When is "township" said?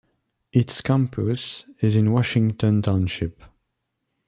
2.81-3.43